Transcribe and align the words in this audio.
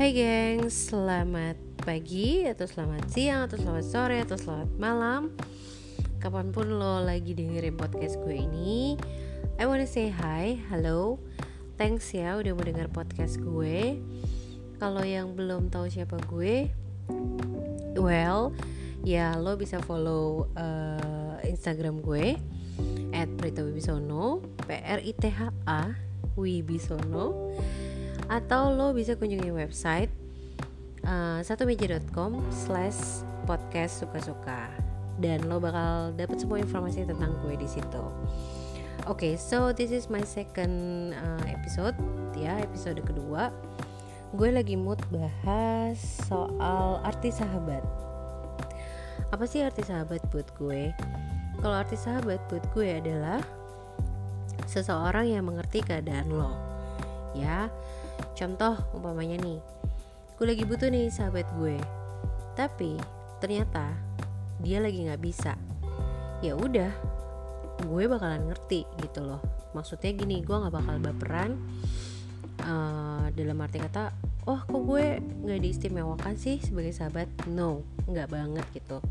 Hai 0.00 0.16
gengs, 0.16 0.88
selamat 0.88 1.60
pagi 1.84 2.48
atau 2.48 2.64
selamat 2.64 3.12
siang 3.12 3.44
atau 3.44 3.60
selamat 3.60 3.84
sore 3.84 4.16
atau 4.24 4.40
selamat 4.40 4.72
malam. 4.80 5.36
Kapan 6.16 6.56
pun 6.56 6.72
lo 6.72 7.04
lagi 7.04 7.36
dengerin 7.36 7.76
podcast 7.76 8.16
gue 8.24 8.32
ini 8.32 8.96
I 9.60 9.68
wanna 9.68 9.84
say 9.84 10.08
hi, 10.08 10.56
hello. 10.72 11.20
Thanks 11.76 12.16
ya 12.16 12.32
udah 12.40 12.56
mau 12.56 12.64
denger 12.64 12.88
podcast 12.88 13.44
gue. 13.44 14.00
Kalau 14.80 15.04
yang 15.04 15.36
belum 15.36 15.68
tahu 15.68 15.92
siapa 15.92 16.16
gue 16.32 16.72
Well, 18.00 18.56
ya 19.04 19.36
lo 19.36 19.60
bisa 19.60 19.84
follow 19.84 20.48
uh, 20.56 21.44
Instagram 21.44 22.00
gue 22.00 22.40
At 23.12 23.28
Prita 23.36 23.60
Wibisono 23.60 24.40
P 24.64 24.80
R 24.80 25.04
I 25.04 25.12
T 25.12 25.28
H 25.28 25.52
A 25.68 25.92
Wibisono 26.40 27.52
atau 28.30 28.70
lo 28.70 28.94
bisa 28.94 29.18
kunjungi 29.18 29.50
website 29.50 30.14
uh, 31.02 31.42
satumeja.com 31.42 32.38
slash 32.54 33.26
podcast 33.42 34.06
suka-suka 34.06 34.70
dan 35.18 35.44
lo 35.50 35.58
bakal 35.58 36.14
dapat 36.14 36.38
semua 36.38 36.62
informasi 36.62 37.04
tentang 37.04 37.34
gue 37.44 37.58
di 37.58 37.68
situ. 37.68 38.04
Oke, 39.08 39.32
okay, 39.32 39.34
so 39.34 39.74
this 39.74 39.90
is 39.90 40.06
my 40.12 40.22
second 40.22 41.10
uh, 41.16 41.42
episode 41.50 41.96
ya, 42.38 42.60
episode 42.62 43.02
kedua. 43.02 43.50
Gue 44.36 44.54
lagi 44.54 44.78
mood 44.78 45.00
bahas 45.10 45.98
soal 46.30 47.02
arti 47.02 47.34
sahabat. 47.34 47.82
Apa 49.34 49.44
sih 49.48 49.66
arti 49.66 49.82
sahabat 49.82 50.22
buat 50.30 50.46
gue? 50.54 50.94
Kalau 51.58 51.76
arti 51.76 51.98
sahabat 51.98 52.38
buat 52.46 52.64
gue 52.76 52.88
adalah 53.02 53.42
seseorang 54.70 55.32
yang 55.32 55.48
mengerti 55.48 55.82
keadaan 55.82 56.30
lo. 56.30 56.69
Ya, 57.34 57.70
Contoh 58.40 58.72
umpamanya 58.96 59.36
nih, 59.40 59.60
gue 60.40 60.46
lagi 60.48 60.64
butuh 60.64 60.88
nih 60.88 61.12
sahabat 61.12 61.44
gue, 61.60 61.76
tapi 62.56 62.96
ternyata 63.36 63.92
dia 64.64 64.80
lagi 64.80 65.04
nggak 65.04 65.20
bisa. 65.20 65.52
Ya 66.40 66.56
udah, 66.56 66.88
gue 67.84 68.02
bakalan 68.08 68.48
ngerti 68.48 68.88
gitu 69.04 69.24
loh. 69.24 69.44
Maksudnya 69.76 70.16
gini, 70.16 70.40
gue 70.40 70.56
nggak 70.56 70.72
bakal 70.72 70.96
baperan. 71.04 71.60
Uh, 72.60 73.28
dalam 73.36 73.60
arti 73.60 73.80
kata, 73.80 74.12
oh 74.44 74.60
kok 74.64 74.82
gue 74.88 75.20
nggak 75.20 75.60
diistimewakan 75.60 76.36
sih 76.36 76.60
sebagai 76.64 76.96
sahabat? 76.96 77.28
No, 77.48 77.84
nggak 78.08 78.32
banget 78.32 78.66
gitu. 78.72 79.04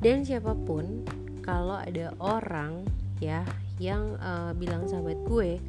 Dan 0.00 0.24
siapa 0.24 0.56
pun, 0.56 1.04
kalau 1.44 1.80
ada 1.80 2.12
orang 2.20 2.88
ya 3.20 3.44
yang 3.76 4.16
uh, 4.20 4.56
bilang 4.56 4.88
sahabat 4.88 5.20
gue 5.28 5.60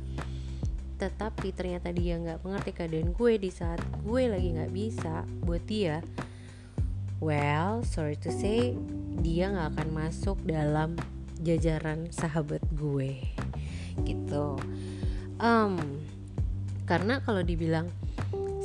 tetapi 1.00 1.56
ternyata 1.56 1.96
dia 1.96 2.20
nggak 2.20 2.44
mengerti 2.44 2.76
keadaan 2.76 3.16
gue 3.16 3.40
di 3.40 3.48
saat 3.48 3.80
gue 4.04 4.28
lagi 4.28 4.52
nggak 4.52 4.74
bisa 4.76 5.24
buat 5.48 5.64
dia. 5.64 6.04
Well 7.24 7.88
sorry 7.88 8.20
to 8.20 8.30
say 8.36 8.76
dia 9.24 9.48
nggak 9.48 9.80
akan 9.80 9.90
masuk 9.96 10.38
dalam 10.44 11.00
jajaran 11.40 12.12
sahabat 12.12 12.60
gue. 12.76 13.24
Gitu. 14.04 14.60
Um, 15.40 15.80
karena 16.84 17.24
kalau 17.24 17.48
dibilang 17.48 17.88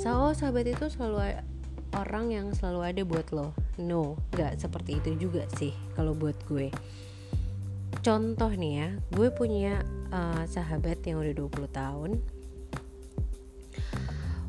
oh 0.05 0.37
sahabat 0.37 0.69
itu 0.69 0.91
selalu 0.91 1.39
orang 1.97 2.35
yang 2.35 2.47
selalu 2.51 2.81
ada 2.83 3.03
buat 3.07 3.31
lo. 3.31 3.55
No 3.79 4.19
nggak 4.35 4.59
seperti 4.59 4.99
itu 4.99 5.31
juga 5.31 5.47
sih 5.55 5.71
kalau 5.95 6.19
buat 6.19 6.35
gue 6.51 6.75
contoh 8.05 8.53
nih 8.53 8.73
ya 8.85 8.89
gue 9.17 9.29
punya 9.33 9.81
uh, 10.13 10.45
sahabat 10.45 11.01
yang 11.09 11.25
udah 11.25 11.33
20 11.33 11.73
tahun. 11.73 12.11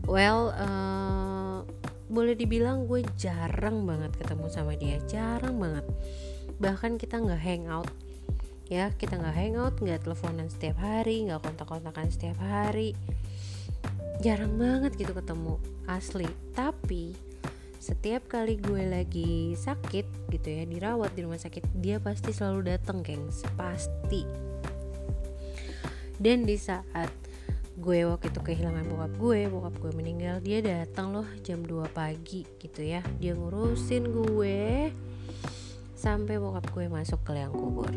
Well 0.05 0.51
uh, 0.53 1.63
boleh 2.11 2.35
dibilang 2.35 2.85
gue 2.85 3.01
jarang 3.15 3.87
banget 3.87 4.11
ketemu 4.19 4.45
sama 4.51 4.75
dia 4.75 4.99
jarang 5.07 5.55
banget. 5.55 5.87
Bahkan 6.59 6.99
kita 6.99 7.23
nggak 7.23 7.41
hangout 7.41 7.89
ya 8.67 8.91
kita 8.97 9.21
nggak 9.21 9.37
hangout 9.37 9.77
nggak 9.77 10.03
teleponan 10.03 10.49
setiap 10.51 10.81
hari 10.81 11.23
nggak 11.23 11.39
kontak-kontakan 11.39 12.11
setiap 12.11 12.35
hari. 12.43 12.91
Jarang 14.19 14.59
banget 14.59 14.99
gitu 14.99 15.15
ketemu 15.15 15.63
asli. 15.87 16.27
Tapi 16.51 17.24
setiap 17.85 18.25
kali 18.25 18.57
gue 18.57 18.81
lagi 18.89 19.53
sakit 19.53 20.33
gitu 20.33 20.47
ya 20.49 20.65
dirawat 20.65 21.13
di 21.13 21.21
rumah 21.21 21.37
sakit 21.37 21.69
dia 21.77 22.01
pasti 22.01 22.33
selalu 22.33 22.73
datang 22.73 23.05
gengs. 23.05 23.45
Pasti. 23.53 24.25
Dan 26.17 26.49
di 26.49 26.57
saat 26.57 27.13
gue 27.77 28.09
waktu 28.09 28.33
itu 28.33 28.41
kehilangan 28.41 28.89
bokap 28.89 29.13
gue 29.21 29.39
bokap 29.51 29.75
gue 29.77 29.91
meninggal 29.93 30.41
dia 30.41 30.65
datang 30.65 31.13
loh 31.13 31.27
jam 31.45 31.61
2 31.61 31.85
pagi 31.93 32.41
gitu 32.57 32.81
ya. 32.81 33.05
Dia 33.21 33.37
ngurusin 33.37 34.09
gue 34.09 34.89
sampai 35.93 36.41
bokap 36.41 36.65
gue 36.73 36.89
masuk 36.89 37.21
ke 37.21 37.37
liang 37.37 37.53
kubur. 37.53 37.93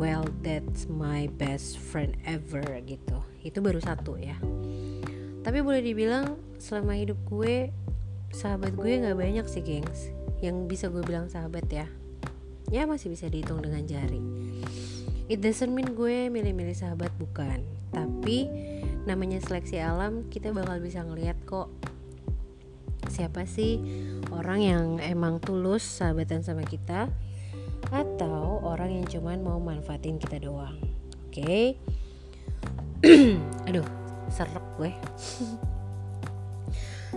Well 0.00 0.24
that's 0.40 0.88
my 0.88 1.28
best 1.36 1.76
friend 1.76 2.16
ever 2.24 2.64
gitu. 2.88 3.20
Itu 3.44 3.60
baru 3.60 3.84
satu 3.84 4.16
ya. 4.16 4.40
Tapi 5.44 5.60
boleh 5.60 5.84
dibilang 5.84 6.40
selama 6.56 6.96
hidup 6.96 7.20
gue 7.28 7.68
sahabat 8.34 8.74
gue 8.74 8.98
nggak 8.98 9.14
banyak 9.14 9.46
sih 9.46 9.62
gengs. 9.62 10.10
Yang 10.42 10.56
bisa 10.66 10.84
gue 10.90 11.00
bilang 11.06 11.30
sahabat 11.30 11.70
ya. 11.70 11.86
Ya 12.74 12.90
masih 12.90 13.14
bisa 13.14 13.30
dihitung 13.30 13.62
dengan 13.62 13.86
jari. 13.86 14.18
It 15.30 15.40
doesn't 15.40 15.70
mean 15.70 15.94
gue 15.94 16.26
milih-milih 16.28 16.74
sahabat 16.74 17.14
bukan. 17.16 17.62
Tapi 17.94 18.50
namanya 19.06 19.38
seleksi 19.38 19.78
alam 19.78 20.26
kita 20.28 20.50
bakal 20.50 20.82
bisa 20.82 21.06
ngeliat 21.06 21.38
kok 21.46 21.70
siapa 23.08 23.46
sih 23.46 23.78
orang 24.34 24.60
yang 24.64 24.84
emang 24.98 25.38
tulus 25.38 25.86
sahabatan 25.86 26.42
sama 26.42 26.66
kita 26.66 27.06
atau 27.94 28.58
orang 28.64 28.98
yang 28.98 29.06
cuman 29.06 29.38
mau 29.44 29.62
manfaatin 29.62 30.18
kita 30.18 30.42
doang. 30.42 30.74
Oke? 31.30 31.38
Okay? 31.38 31.66
aduh 33.68 33.84
serek 34.32 34.64
gue 34.80 34.90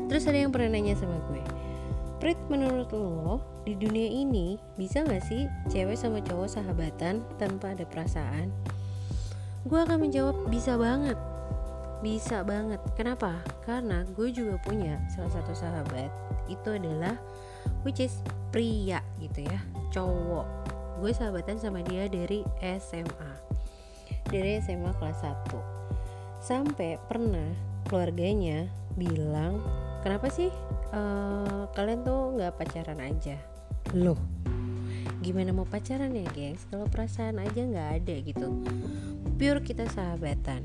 Terus 0.06 0.30
ada 0.30 0.38
yang 0.38 0.54
pernah 0.54 0.78
nanya 0.78 0.94
sama 0.94 1.18
gue 1.34 1.42
Prit 2.18 2.38
menurut 2.50 2.90
lo 2.94 3.42
di 3.66 3.78
dunia 3.78 4.10
ini 4.10 4.58
bisa 4.74 5.06
gak 5.06 5.26
sih 5.26 5.46
cewek 5.70 5.98
sama 5.98 6.18
cowok 6.24 6.50
sahabatan 6.50 7.22
tanpa 7.38 7.78
ada 7.78 7.86
perasaan? 7.86 8.50
Gue 9.68 9.84
akan 9.84 10.08
menjawab 10.08 10.48
bisa 10.48 10.80
banget 10.80 11.20
Bisa 12.00 12.48
banget 12.48 12.80
Kenapa? 12.96 13.44
Karena 13.68 14.08
gue 14.16 14.32
juga 14.32 14.56
punya 14.64 14.96
salah 15.12 15.34
satu 15.34 15.52
sahabat 15.52 16.08
Itu 16.48 16.80
adalah 16.80 17.20
which 17.84 18.00
is 18.00 18.24
pria 18.56 19.04
gitu 19.20 19.44
ya 19.44 19.60
Cowok 19.92 20.48
Gue 21.04 21.12
sahabatan 21.12 21.60
sama 21.60 21.84
dia 21.84 22.08
dari 22.08 22.48
SMA 22.80 23.32
Dari 24.32 24.64
SMA 24.64 24.96
kelas 24.98 25.20
1 25.52 25.52
Sampai 26.40 26.96
pernah 27.12 27.52
keluarganya 27.92 28.72
bilang 28.96 29.60
kenapa 30.08 30.32
sih 30.32 30.48
uh, 30.96 31.68
kalian 31.76 32.08
tuh 32.08 32.40
nggak 32.40 32.56
pacaran 32.56 33.04
aja? 33.04 33.36
Loh. 33.92 34.16
Gimana 35.20 35.52
mau 35.52 35.68
pacaran 35.68 36.16
ya 36.16 36.24
gengs? 36.32 36.64
Kalau 36.72 36.88
perasaan 36.88 37.44
aja 37.44 37.60
nggak 37.60 37.90
ada 38.00 38.16
gitu. 38.24 38.64
Pure 39.36 39.60
kita 39.68 39.84
sahabatan. 39.92 40.64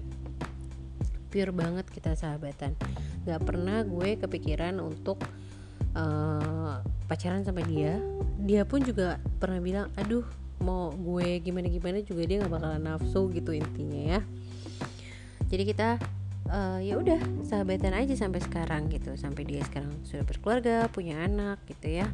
Pure 1.35 1.51
banget 1.51 1.91
kita 1.91 2.15
sahabatan. 2.15 2.79
Nggak 3.27 3.43
pernah 3.43 3.83
gue 3.83 4.15
kepikiran 4.23 4.79
untuk 4.79 5.19
uh, 5.99 6.79
pacaran 7.11 7.43
sama 7.43 7.67
dia. 7.67 7.99
Dia 8.47 8.63
pun 8.63 8.87
juga 8.87 9.19
pernah 9.43 9.59
bilang 9.59 9.91
aduh 9.99 10.23
mau 10.63 10.95
gue 10.95 11.43
gimana 11.43 11.67
gimana 11.67 11.99
juga 12.07 12.31
dia 12.31 12.39
nggak 12.39 12.53
bakalan 12.63 12.79
nafsu 12.79 13.27
gitu 13.35 13.51
intinya 13.51 14.19
ya. 14.19 14.21
Jadi 15.51 15.67
kita 15.67 15.99
uh, 16.53 16.79
ya 16.79 17.01
udah 17.01 17.19
sahabatan 17.49 17.97
aja 17.97 18.15
sampai 18.15 18.45
sekarang 18.45 18.93
gitu. 18.93 19.17
Sampai 19.17 19.49
dia 19.49 19.65
sekarang 19.65 19.91
sudah 20.05 20.23
berkeluarga 20.23 20.87
punya 20.93 21.25
anak 21.25 21.65
gitu 21.67 22.05
ya. 22.05 22.07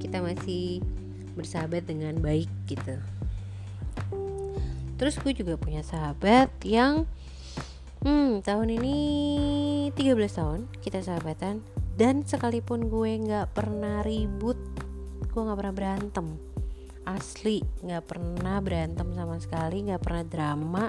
Kita 0.00 0.24
masih 0.24 0.80
bersahabat 1.36 1.86
dengan 1.86 2.18
baik 2.18 2.50
gitu. 2.66 2.98
Terus 4.98 5.14
gue 5.22 5.30
juga 5.36 5.54
punya 5.54 5.86
sahabat 5.86 6.50
yang 6.66 7.06
hmm 8.02 8.42
tahun 8.42 8.78
ini 8.80 8.96
13 9.94 9.94
tahun 10.26 10.60
kita 10.82 11.04
sahabatan. 11.04 11.62
Dan 11.98 12.22
sekalipun 12.22 12.86
gue 12.90 13.10
nggak 13.26 13.54
pernah 13.54 14.02
ribut 14.02 14.58
gue 15.28 15.40
nggak 15.44 15.58
pernah 15.60 15.76
berantem. 15.76 16.26
Asli 17.06 17.62
nggak 17.84 18.04
pernah 18.04 18.58
berantem 18.60 19.08
sama 19.14 19.38
sekali 19.38 19.86
nggak 19.86 20.02
pernah 20.02 20.24
drama 20.26 20.84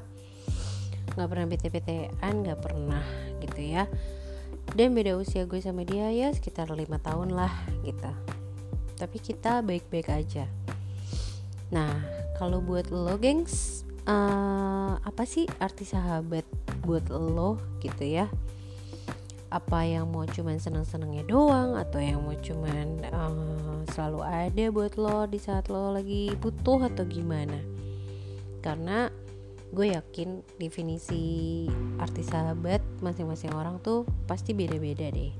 nggak 1.15 1.29
pernah 1.29 1.47
bete-betean 1.47 2.33
nggak 2.45 2.59
pernah 2.59 3.05
gitu 3.41 3.61
ya. 3.61 3.85
Dan 4.73 4.93
beda 4.93 5.17
usia 5.17 5.49
gue 5.49 5.57
sama 5.57 5.81
dia 5.81 6.13
ya 6.13 6.29
sekitar 6.29 6.69
lima 6.69 7.01
tahun 7.01 7.33
lah 7.33 7.49
gitu. 7.81 8.11
Tapi 8.99 9.17
kita 9.17 9.65
baik-baik 9.65 10.09
aja. 10.11 10.45
Nah 11.73 12.01
kalau 12.37 12.61
buat 12.61 12.93
lo 12.93 13.17
gengs 13.17 13.83
uh, 14.05 14.95
apa 15.01 15.23
sih 15.25 15.49
arti 15.57 15.83
sahabat 15.83 16.45
buat 16.85 17.09
lo 17.09 17.57
gitu 17.81 18.05
ya? 18.05 18.29
Apa 19.49 19.81
yang 19.81 20.13
mau 20.13 20.29
cuman 20.29 20.61
seneng-senengnya 20.61 21.25
doang 21.25 21.73
atau 21.73 21.97
yang 21.97 22.21
mau 22.21 22.37
cuman 22.37 23.01
uh, 23.09 23.81
selalu 23.89 24.21
ada 24.21 24.65
buat 24.69 24.93
lo 25.01 25.25
di 25.25 25.41
saat 25.41 25.73
lo 25.73 25.89
lagi 25.89 26.29
butuh 26.37 26.85
atau 26.85 27.01
gimana? 27.09 27.57
Karena 28.61 29.09
gue 29.69 29.93
yakin 29.93 30.41
definisi 30.57 31.65
arti 32.01 32.25
sahabat 32.25 32.81
masing-masing 33.05 33.53
orang 33.53 33.77
tuh 33.79 34.05
pasti 34.25 34.57
beda-beda 34.57 35.13
deh. 35.13 35.33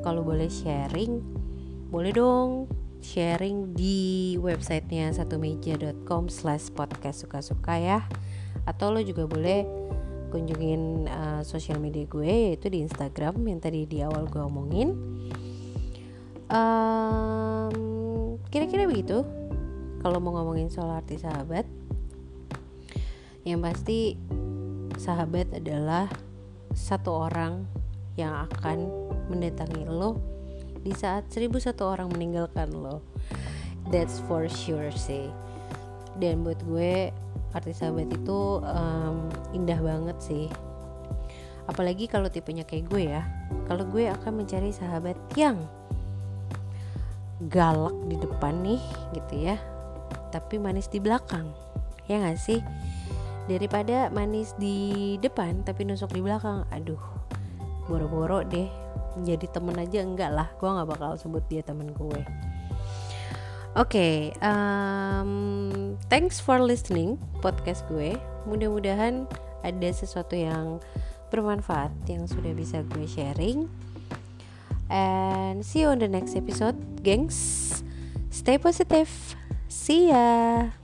Kalau 0.00 0.24
boleh 0.24 0.48
sharing 0.48 1.20
boleh 1.92 2.12
dong 2.16 2.64
sharing 3.04 3.76
di 3.76 4.38
websitenya 4.40 5.12
satu 5.12 5.36
meja.com 5.36 6.32
slash 6.32 6.72
podcast 6.72 7.28
suka-suka 7.28 7.76
ya. 7.76 8.00
Atau 8.64 8.94
lo 8.94 9.04
juga 9.04 9.28
boleh 9.28 9.68
kunjungin 10.32 11.12
uh, 11.12 11.42
sosial 11.44 11.76
media 11.76 12.08
gue 12.08 12.56
yaitu 12.56 12.72
di 12.72 12.80
Instagram 12.80 13.36
yang 13.44 13.60
tadi 13.60 13.84
di 13.84 14.00
awal 14.00 14.24
gue 14.32 14.40
omongin. 14.40 14.96
Um, 16.48 18.40
kira-kira 18.48 18.88
begitu. 18.88 19.28
Kalau 20.00 20.18
mau 20.18 20.32
ngomongin 20.34 20.72
soal 20.72 20.96
arti 20.96 21.20
sahabat 21.20 21.68
yang 23.42 23.58
pasti 23.58 24.14
sahabat 24.94 25.50
adalah 25.50 26.06
satu 26.72 27.26
orang 27.26 27.66
yang 28.14 28.46
akan 28.46 28.86
mendatangi 29.26 29.82
lo 29.88 30.20
di 30.82 30.94
saat 30.94 31.26
seribu 31.30 31.58
satu 31.58 31.90
orang 31.90 32.10
meninggalkan 32.10 32.70
lo. 32.70 33.02
That's 33.90 34.22
for 34.30 34.46
sure 34.46 34.94
sih. 34.94 35.26
Dan 36.18 36.46
buat 36.46 36.62
gue 36.62 37.10
arti 37.50 37.72
sahabat 37.74 38.14
itu 38.14 38.62
um, 38.62 39.26
indah 39.50 39.78
banget 39.82 40.18
sih. 40.22 40.46
Apalagi 41.66 42.06
kalau 42.06 42.30
tipenya 42.30 42.62
kayak 42.62 42.86
gue 42.90 43.10
ya. 43.10 43.22
Kalau 43.66 43.86
gue 43.90 44.06
akan 44.06 44.42
mencari 44.42 44.70
sahabat 44.70 45.18
yang 45.34 45.58
galak 47.50 47.94
di 48.06 48.16
depan 48.18 48.54
nih 48.62 48.82
gitu 49.18 49.34
ya. 49.50 49.56
Tapi 50.30 50.62
manis 50.62 50.86
di 50.86 51.02
belakang. 51.02 51.50
Ya 52.10 52.18
gak 52.18 52.38
sih 52.38 52.58
daripada 53.52 54.08
manis 54.08 54.56
di 54.56 55.16
depan 55.20 55.64
tapi 55.64 55.84
nusuk 55.84 56.12
di 56.12 56.24
belakang 56.24 56.64
aduh 56.72 57.00
boro-boro 57.86 58.46
deh 58.46 58.68
jadi 59.20 59.44
temen 59.52 59.76
aja 59.76 60.00
enggak 60.00 60.32
lah 60.32 60.48
gue 60.56 60.68
nggak 60.68 60.88
bakal 60.88 61.12
sebut 61.20 61.44
dia 61.50 61.60
temen 61.60 61.92
gue 61.92 62.22
Oke, 63.72 63.96
okay, 63.96 64.16
um, 64.44 65.96
thanks 66.12 66.36
for 66.36 66.60
listening 66.60 67.16
podcast 67.40 67.80
gue. 67.88 68.20
Mudah-mudahan 68.44 69.24
ada 69.64 69.88
sesuatu 69.96 70.36
yang 70.36 70.76
bermanfaat 71.32 71.88
yang 72.04 72.28
sudah 72.28 72.52
bisa 72.52 72.84
gue 72.92 73.08
sharing. 73.08 73.72
And 74.92 75.64
see 75.64 75.88
you 75.88 75.88
on 75.88 76.04
the 76.04 76.10
next 76.12 76.36
episode, 76.36 76.76
gengs. 77.00 77.80
Stay 78.28 78.60
positive. 78.60 79.08
See 79.72 80.12
ya. 80.12 80.81